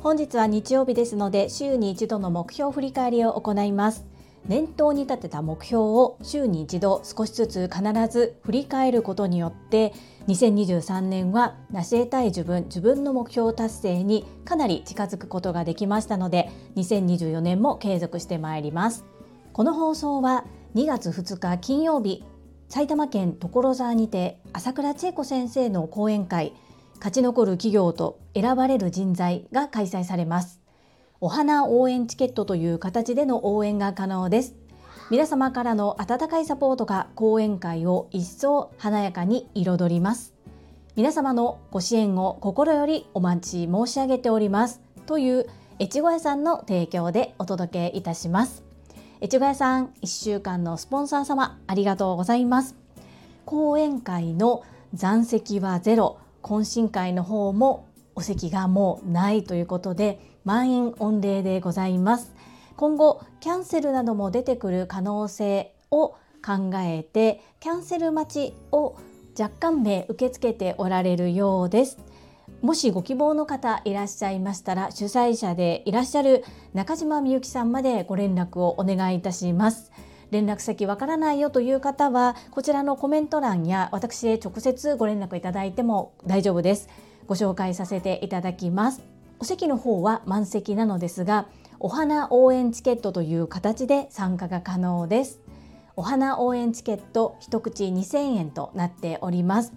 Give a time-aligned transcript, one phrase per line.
[0.00, 4.06] 本日は日曜日ですので週に一度の目標振り返りを行います。
[4.46, 9.92] 念頭に立てた目標を週に一度少しずつ必ず振り返ることによって
[10.28, 19.04] 2023年は成し得たい自分自分の目標達成にかなり近づくことができましたので2024年も継続してまいります。
[19.52, 22.22] この放送は2月2日金曜日
[22.68, 26.54] 埼玉県所沢にて朝倉千恵子先生の講演会
[26.96, 30.60] 勝ち残る企業と選ばれる人材が開催されます
[31.20, 34.54] お花応援チケットという形での応援が可能です。
[35.10, 40.34] 皆様からの温かいサポートが講演会を一層華やかに彩ります。
[40.94, 45.46] 皆様のご支援を心よりお待ち申し上げておりますという
[45.78, 48.65] 越後屋さんの提供でお届けいたします。
[49.26, 52.76] 越後屋さん1週間のスポンサー様ありがとうございます。
[53.44, 54.62] 講演会の
[54.94, 62.32] 残席はゼロ、懇親会の方もお席がもうないということで満員御礼でございます。
[62.76, 68.96] 今後キャンセルなども出てくる可能性を考えてキャンセル待ちを
[69.36, 71.98] 若干名受け付けておられるようです。
[72.62, 79.92] もしご希望の方いらっしゃいましたら主催者でいらっしゃる中島みゆきさんまでご連絡をお願いいたします。
[80.30, 86.88] 連絡先わからないよという方はこちらのコメント欄や私へ直接ご連絡いただいても大丈夫です。
[87.26, 89.02] ご紹介させていただきます。
[89.38, 91.46] お席の方は満席なのですが
[91.78, 95.40] お花応援チケットという形で参加が可能です。
[95.94, 99.72] お花応援チケット一口2000円となっております。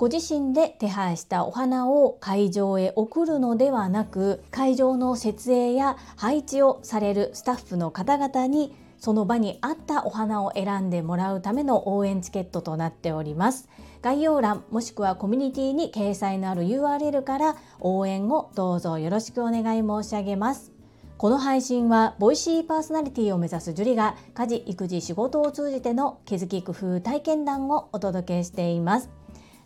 [0.00, 13.68] ご自身で手配したお花を会場へ送るのではなく会場の設営や配置をされるスタッフの方々にその場に合ったお花を選んでもらうための応援チケットとなっております。
[14.00, 20.72] 概要欄もしくはコミュニティに掲載のある URL から応援をどうぞよろしくお願い申し上げます。
[21.18, 29.19] この配信はボイシーパーソナリティを目指すジュリが家事育児仕事を通じての気づき工夫体験談をお届けしています。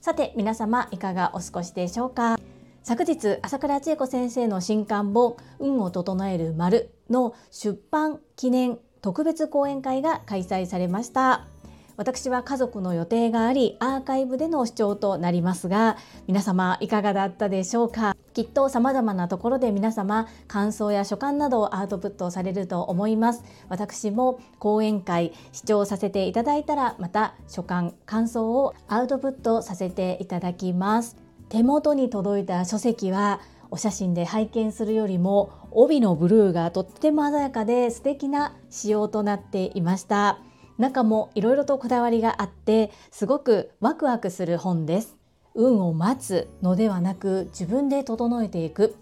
[0.05, 2.39] さて皆様いかがお過ごしでしょうか？
[2.83, 11.47] 昨日朝倉千恵子先生の新刊本運を整える丸の出版記念特別講演会が開催されました。
[11.97, 18.14] 私は家族の予定がありアーカイブでの視聴となりますが皆様いかがだったでしょうか？
[18.35, 23.45] きっと様々なところで皆様感想や所感などをアウトプットされると思います。
[23.69, 31.17] 私も講演会視聴させていただいたらまた所感感想をアウトプットさせていただきます。
[31.49, 33.41] 手元に届いた書籍は
[33.71, 40.39] お写真で拝見するよりも帯のブルーがとっても鮮やかで素敵な仕様となっていました。
[40.77, 45.17] 中もいろいろとこだわりがあってすごくワクワクする本です。
[45.55, 48.97] 運を待つのではなく自分で整えていく。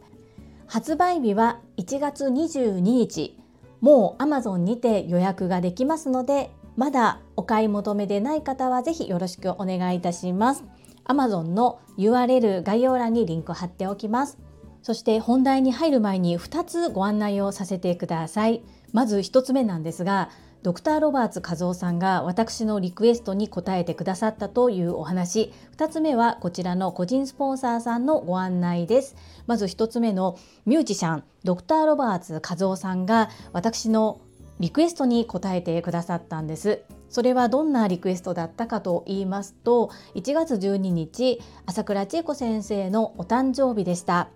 [0.66, 3.38] 発売日は1月22日。
[3.80, 10.64] もう Amazon にて予約ができますのでまだお買い求めでない方はぜひよろしくお願いいたします。
[11.04, 14.38] Amazon の URL 概要欄にリンク貼っておきます。
[14.82, 18.62] そして本題に入る前に2つご案内をさせてください。
[18.92, 20.30] まず1つ目なんですが、
[20.62, 25.52] ドクターロバーツ和夫さんが私のリクエストに答えてくださったというお話。
[25.76, 29.16] 2つ目はこちらの個人スポンサーさんのご案内です。
[29.48, 34.20] まず1つ目のミュージシャン、ドクターロバーツ和夫さんが私の
[34.60, 36.84] リクエストに答えてくださったんです。
[37.08, 44.28] それはどんなリクエストだったかと言いますと、1月12日、朝倉千恵子先生のお誕生日でした。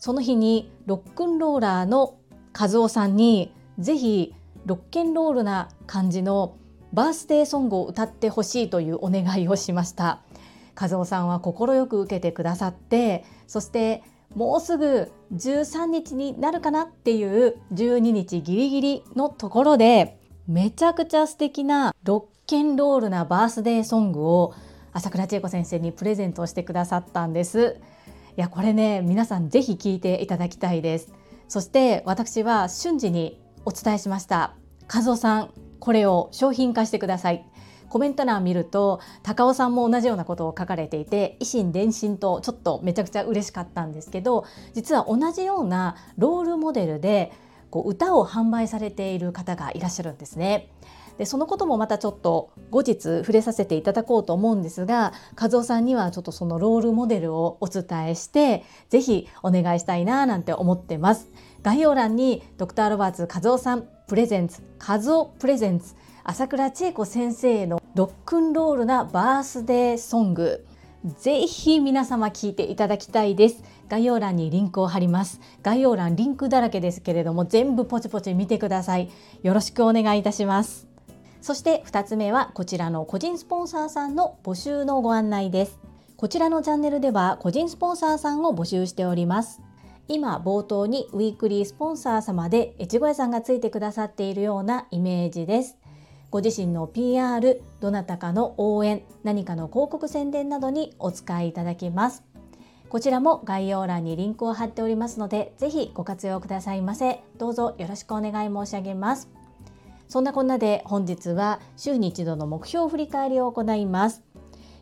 [0.00, 2.16] その日にロックンローラーの
[2.58, 4.34] 和夫さんにぜひ
[4.66, 6.56] ロッケンロールな感じの
[6.92, 10.22] バースデーソングを歌ってほしいというお願いをしました
[10.80, 14.02] 和夫さんは快く受けてくださってそして
[14.34, 24.54] もうすぐ13日になるかなっていう12日ギリギリのところでめちゃくちゃ素敵なロッケンロールなバースデーソングを
[24.92, 27.76] 朝倉千恵子先生にプレゼントしてくださったんです。
[28.38, 31.12] いやこれね皆さんぜひ聞いていただきたいです
[31.48, 34.54] そして私は瞬時にお伝えしました
[34.90, 37.44] 和夫さんこれを商品化してください
[37.90, 47.30] コメント欄見ると高尾さんも同じようなことを書かれていて維新伝心とちょっとめちゃくちゃ嬉しかったんですけど実は同じようなロールモデルで
[47.68, 50.70] こう歌を販売されている方がいらっしゃるんですね。
[51.18, 61.28] でそのこともまたちょっと後日触れさせていただこうと思うんですが和夫さんにはちょっとそのロールモデルをお伝えして是非お願いしたいななんて思ってます。
[61.62, 70.64] 概要欄にドクターロバーツ和夫さんプレゼンツ和夫プレゼンツ朝倉千恵子先生のロックンロールなバースデーソング
[71.20, 73.62] ぜひ皆様聞いていただきたいです。
[73.88, 75.40] 概要欄にリンクを貼ります。
[75.62, 79.08] 概要欄リンクだらけですけれども全部ポチポチ見てください。
[79.42, 80.87] よろしくお願いいたします。
[81.40, 85.78] そして2つ目はこちらの個人スポンサーさんの募集のご案内です。
[86.16, 89.62] こちらのチャンネルでは個人スポンサーさんを募集しております。
[90.08, 95.76] 今冒頭にウィークリースポンサー様で越後屋さんがついてくださっているようなイメージです。
[96.30, 102.24] ご自身の PR どなたかの応援何かの広告宣伝などにお使いいただきます。
[102.88, 107.20] こちらも概要欄にリンクを貼っておりますのでぜひご活用くださいませ。
[107.36, 109.37] どうぞよろしくお願い申し上げます。
[110.08, 114.22] そんなこんなで本日は週に一度の目標振り返りを行います。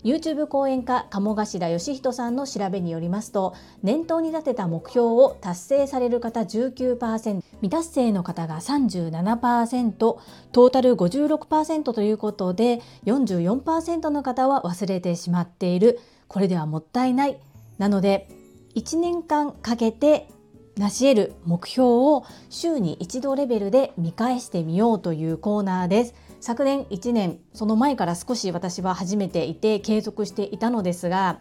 [0.05, 15.99] YouTube 講演家鴨頭義人さんの調べによりますと念頭に立てた目標を達成される方19%未達成の方が37%トータル56%ということで44%の方は忘れてしまっている。
[16.29, 17.41] これではもったいない。
[17.79, 18.29] なので
[18.77, 20.29] 1年間かけて
[20.79, 26.15] 成し得る目標を週に一度レベルで見返してみようというコーナーです。
[26.41, 31.41] 昨年1年その前から少し私は始めていて継続していたのですが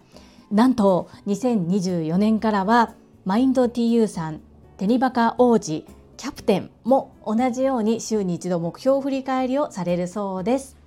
[0.52, 2.96] なんと2024年からは
[3.26, 4.40] マインド TU さん
[4.78, 5.86] テニバカ王子
[6.18, 10.78] キャプテンも同じように週に一度目標振り返りをされるそうです。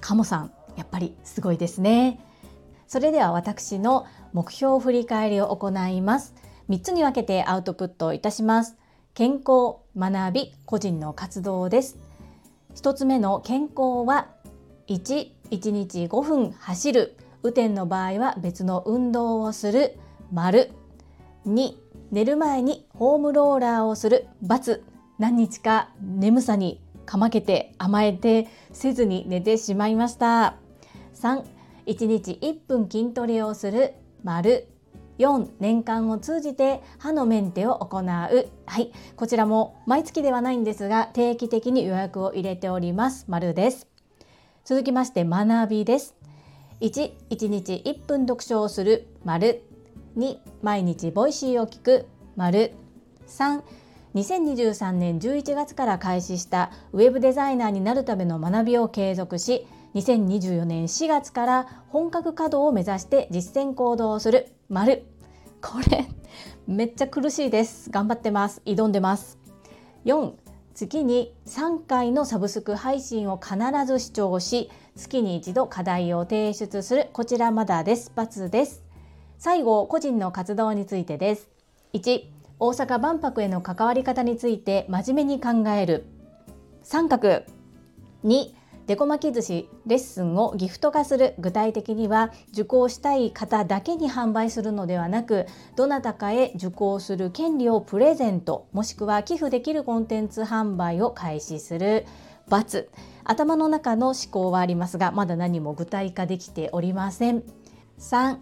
[0.00, 2.20] カモさんやっぱりすごいですね。
[2.86, 6.34] それでは私の目標振り返りを行います。
[6.70, 8.76] 3つに分けてアウトプットいたします
[9.12, 11.98] 健康学び個人の活動です
[12.76, 14.28] 1つ目の健康は
[14.90, 17.16] 1、1日5分走る。
[17.44, 19.96] 雨天の場合は別の運動をする。
[20.32, 20.72] 丸。
[21.46, 21.74] 2、
[22.10, 24.26] 寝る前にホームローラーをする。
[24.44, 24.80] ×。
[25.20, 30.56] 何日か眠さにかまけて甘えてせずに寝てしまいました。
[31.14, 31.44] 3、
[31.86, 33.94] 1日1分筋トレをする。
[34.24, 34.66] 丸。
[35.20, 38.04] 4年間を通じて歯のメンテを行う。
[38.04, 38.30] は
[38.80, 38.90] い。
[39.16, 43.26] こちらも毎月ではないんですが定期的に予約を入れております。
[43.28, 43.86] 丸です。
[44.64, 46.16] 続きまして学びです。
[46.80, 49.08] 1、1日1分読書をする。
[49.22, 49.62] 丸。
[50.16, 52.06] 2、毎日 Voicy を聞く。
[52.34, 52.72] 丸。
[53.28, 53.60] 3、
[54.14, 56.72] 2023年11月から開始した。
[56.94, 64.48] ウェブデザイナーになるための学びを継続し2024年4月から本格稼働を目指して実践行動をする。
[64.70, 65.02] 丸。
[65.60, 66.06] これ
[66.68, 67.90] めっちゃ苦しいです。
[67.90, 68.62] 頑張ってます。
[68.64, 69.36] 挑んでます。
[70.04, 70.34] 4
[70.74, 77.08] 月に3回のサブスク配信を必ず視聴し月に一度課題を提出する。
[77.12, 78.84] こちらまだです×です。
[79.38, 81.50] 最後個人の活動についてです。
[81.94, 82.26] 1
[82.60, 86.06] 大阪万博への関わり方について真面目に考える。
[86.84, 87.42] 三角。
[88.24, 88.59] 2
[88.90, 95.46] デコ巻き寿司レッスンをギフト化する具体的には受講したい方だけに販売するのではなく
[95.76, 102.04] どなたかへ受講する権利をプレゼントもしくは寄付できるコンテンツ販売を開始する
[102.48, 102.86] ×
[103.22, 107.44] 頭の中の思考はありますがまだ何も具体化できておりません。
[108.00, 108.38] 3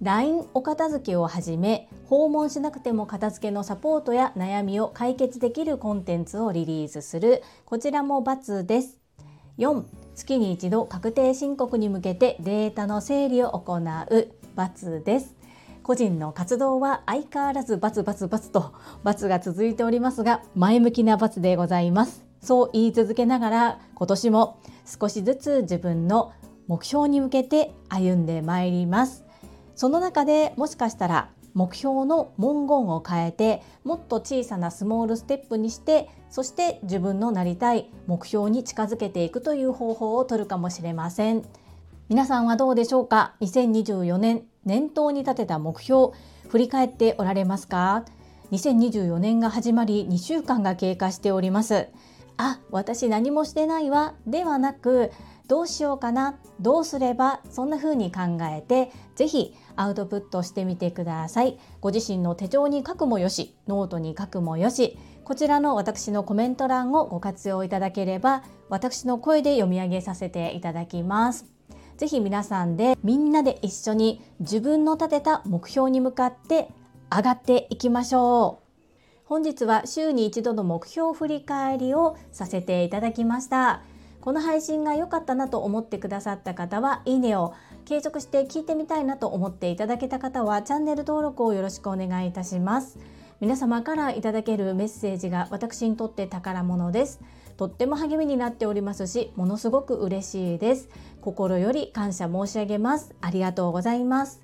[0.00, 7.42] LINE お片付けをはじめ訪問しなくても片付けのサポートや悩みを解決できるコンテンツをリリースする。
[7.66, 9.03] こちらも×です。
[9.56, 9.84] 4
[10.16, 13.80] 月に一度確定申告に向けてデータの整理を行う
[14.56, 15.36] ×です。
[15.84, 18.72] 個人の活動は相変わらずバツバツバツと
[19.04, 22.24] バツが続いておりますが前向きなバツでございます。
[22.40, 26.32] そう言い続けながら今年も少しずつ自分の
[26.66, 29.24] 目標に向けて歩んでまいります。
[29.76, 41.44] その中でもしかしたら目標の文言を変えてもっと小さなスモールステップにしてそして自分のなりたい目標に近づけていくという方法を取るかもしれません。
[42.08, 46.12] 皆さんはどうでしょうか？2024年念頭に立てた目標
[46.48, 48.04] 振り返っておられますか
[48.50, 51.88] ？2024年が始まり2週間が経過しております。
[52.36, 54.14] あ私何もしてないわ。
[54.26, 55.12] ではなく
[55.46, 61.58] どうしようかなどうすればそんな風に考えて是非アウトプットしてみてください。
[61.80, 71.46] ご自身の手帳に書くもよしノートに書くもよしこちらの私のコメント欄をご活用いただければ私の声で読み上げさせていただきます。
[71.96, 76.68] ぜひ皆さんでみんなで一緒に自分の立てた目標に向かって
[77.14, 78.64] 上がっていきましょう。
[79.26, 83.82] 本日は週に一度の目標振り返りをさせていただきました。
[84.24, 87.52] この配信が良かったなと思ってくださった方はいいねを
[87.84, 92.98] 継続して聞いてみたいなと思っていただけた方はチャンネル登録をよろしくお願いいたします。
[93.40, 97.20] 皆様からいただけるメッセージが私にとって宝物です。
[97.58, 100.88] とっても励みになっておりますしものすごく嬉しいです。
[101.20, 103.14] 心より感謝申し上げます。
[103.20, 104.40] ありがとうございます。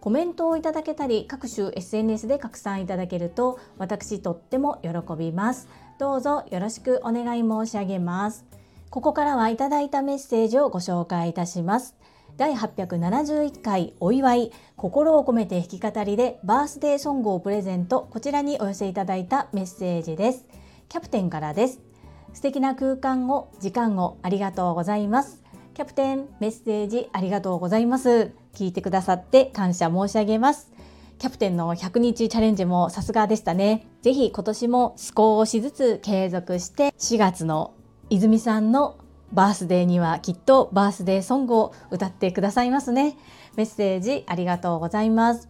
[0.00, 5.68] コメントをいただけたり各種 SNS で拡散いただけると私とっても喜びます。
[5.98, 8.49] どうぞよろしくお願い申し上げます。
[8.90, 11.94] ここからはいただいたメッセージをご紹介いたします。
[12.36, 18.08] 第871回お祝い心を込めて弾き語りでバースデーソングをプレゼント。
[18.10, 20.44] こちらにお寄せいただいたメッセージです。
[20.88, 21.80] キャプテンからです。
[22.32, 25.40] 素敵な空間を時間をありがとうございます。
[25.74, 28.32] キャプテンメッセージありがとうございます。
[28.54, 30.72] 聞いてくださって感謝申し上げます。
[31.20, 33.86] キャプテンの100日チャレンジもさすがでしたね。
[34.02, 37.74] ぜひ今年も少しずつ継続して4月の
[38.10, 38.98] 泉さんの
[39.32, 43.16] バースデーにはきっとバースデーソングを歌ってくださいますね。
[43.54, 45.48] メッセージありがとうございます。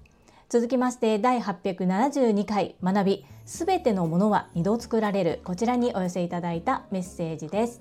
[0.51, 7.81] 続きまして第872回学びすべてのものは二度作られるこちらにお寄せいただいたメッセージです。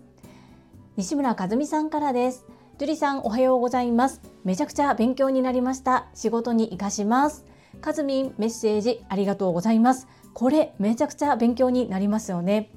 [0.95, 2.45] 西村和美さんからです。
[2.77, 4.21] 樹里さんおはようございます。
[4.45, 6.07] めちゃくちゃ勉強になりました。
[6.13, 7.43] 仕事に活かします。
[7.81, 10.07] かずみんメッセージありがとうございます。
[10.33, 12.71] これめちゃくちゃ勉強になりますよね。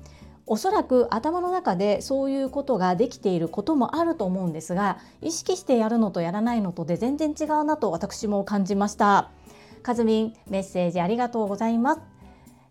[0.47, 9.31] おそらく頭の中でそういうことができていることもあると思うんですが意識してやるのとやらないのとで全然違うなと私も感じました。
[9.83, 12.01] かずみんメッセージありがとうございます。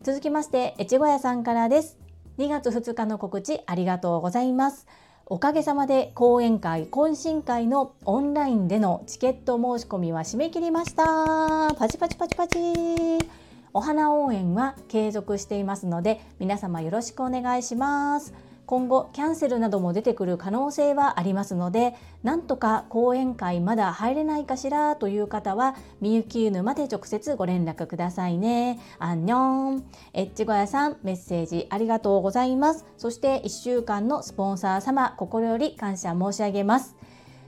[0.01, 1.97] 続きまして越後屋さんからです。
[2.37, 4.87] 2月2日の告知ありがとうございます。
[5.25, 11.73] おかげさまで講演会懇親会のオンラインでのチケット申し込みは締め切りました。
[11.75, 13.40] パチパチパチパチ。
[13.73, 18.33] お花応援は継続していますので皆様よろしくお願いします。
[18.65, 28.79] 今後キャンセルなども出てくる可能性はありますのでなんとか講演会まだ入れないかしらという方はみゆき沼で直接ご連絡くださいね。
[28.97, 29.83] アンニョン。
[30.13, 32.85] エッチゴヤさんメッセージありがとうございます。
[32.97, 36.95] そして1週間のスポンサー様心より感謝申し上げます。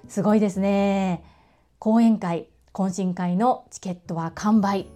[0.09, 1.23] すごいですね。
[1.79, 4.87] 講演会懇親会のチケットは完売。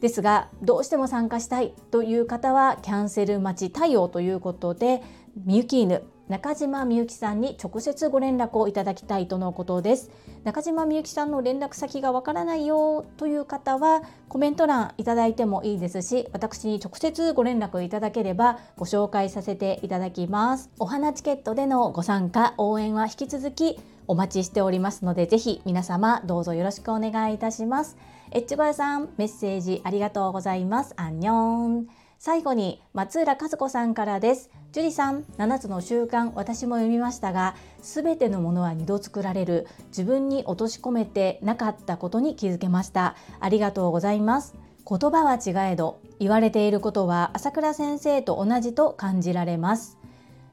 [0.00, 5.02] ですがどうしても参加したいという方はキャンセル待ち対応ということで
[5.44, 10.12] みゆき犬中島みゆきさんに直接ご連絡をいただきたいとのことです。
[10.44, 20.70] 中島みゆきさんの連絡先がわからないよという方はコメント欄いただいてもいいですし私に直接ご連絡いただければご紹介させていただきます。
[20.78, 27.96] お花チケットでのご参加応援は引き続きお待ちしておりますのでぜひ皆様どうぞよろしくお願いいたします。
[28.32, 30.94] エッチゴヤさんメッセージありがとうございます。
[30.96, 31.88] アンニョン
[32.20, 34.50] 最後に松浦和子さんからです。
[34.70, 39.66] 樹里さん7つの習慣私も読みましたがすべてのものは二度作られる。
[39.88, 43.16] 自分に落とし込めてなかったことに気づけました。
[43.40, 44.54] ありがとうございます。
[44.88, 49.98] 言葉は違えど言われていることは朝倉先生と同じと感じられます。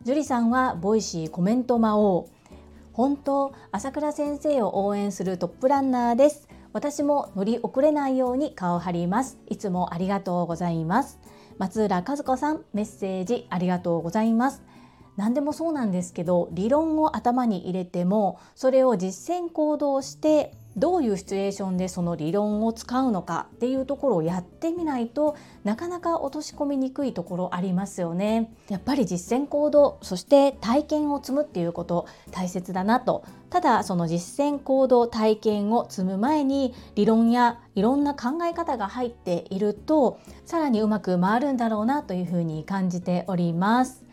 [0.01, 2.27] 樹里さんは Voicy コメント魔王。
[2.91, 6.47] 本当朝倉先生を応援するトップランナーです。
[6.77, 9.39] 私も乗り遅れないように顔を張ります。
[9.47, 11.17] いつもありがとうございます。
[11.57, 14.61] 松浦和子さんメッセージありがとうございます。
[15.15, 28.53] 何でもそうなんですけど理論を頭に入れてもそれを実践行動してどういうシチュエーションでその理論を使うのかっていうところをやってみないとなかなか落とし込みにくいところありますよね。
[28.69, 33.23] やっぱり実践行動そして体験を積むっていうこと大切だなと。
[33.49, 44.05] ただその実践行動体験を積む前に理論やいろんな考え方が入っているとさらにうまく回るんだろうなというふうに感じております。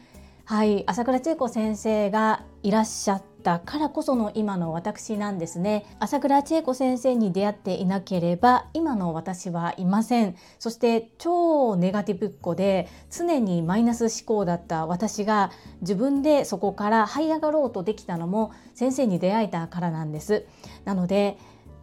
[0.46, 0.84] はい。
[0.86, 5.84] 朝倉千恵子先生がいらっしゃったからこその今の私なんですね。
[6.00, 10.34] 朝倉千恵子先生に出会っていなければ今の私はいません。
[10.58, 20.46] そして超ネガティブっ子で常にマイナス思考だった私が自分でそこから這い上がろうとできたのも先生に出会えたからなんです。
[20.86, 21.36] なので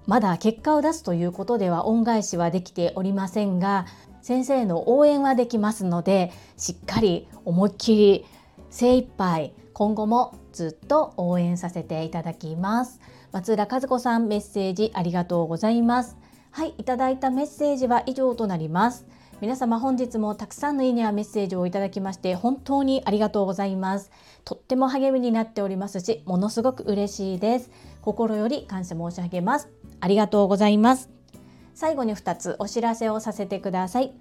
[0.08, 3.86] まだ結果を出すということでは恩返しはできておりませんが
[4.24, 8.26] 先生の応援はできますのでしっかり思いっきり
[8.72, 13.00] 精一杯今後もずっと応援させていただきます。
[13.32, 16.18] 松浦和子さんメッセージありがとうございます。
[16.52, 19.06] はいいただいたメッセージは以上となります。
[19.40, 24.12] 皆様本日もたくさんのいいねやメッセージをいただきまして本当にありがとうございます。
[24.46, 27.72] とっても励みになっておりますしものすごく嬉しいです。
[28.02, 29.70] 心より感謝申し上げます。
[30.00, 31.10] ありがとうございます。
[31.74, 34.14] 最後に2つお知らせをさせてください。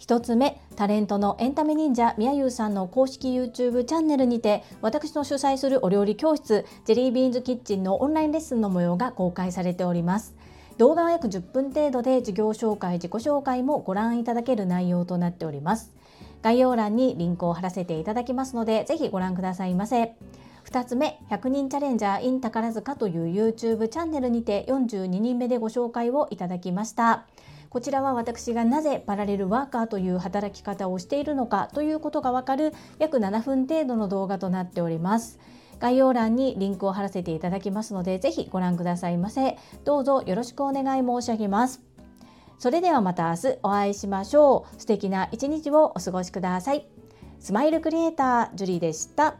[0.00, 10.34] 1つ目タレントのエンタメ忍者みやゆうさんの公式 YouTube チャンネルにて私の主催するお料理教室ジェリービーンズキッチンのオンラインレッスンの模様が公開されております
[10.78, 15.92] 動画は約10分程度で事業紹介自己紹介もご覧いただける内容となっております
[16.42, 20.14] 概要欄にリンクを貼らせていただきますので、ぜひご覧くださいませ。
[20.64, 27.26] 2つ目、100人チャレンジャー in 宝塚という YouTube チャンネルにて42人目でご紹介をいただきました。
[27.70, 35.38] こちらは私がなぜパラレルワーカーという働き方をしているのかということがわかる約7分程度の動画となっております。
[35.78, 39.56] 概要欄にリンクを貼らせていただきますので、ぜひご覧くださいませ。
[39.84, 41.82] どうぞよろしくお願い申し上げます。
[42.58, 44.80] それではまた明日お会いしましょう。
[44.80, 46.88] 素敵な一日をお過ごしください。
[47.38, 49.36] スマイルクリエイター、ジュリーでした。